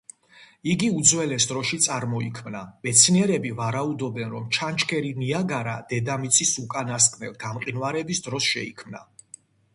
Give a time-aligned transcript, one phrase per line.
[0.73, 9.07] იგი უძველეს დროში წარმოიქმნა, მეცნიერები ვარაუდობენ რომ ჩანჩქერი ნიაგარა დედამიწის უკანასკნელ გამყინვარების დროს შეიქმნა.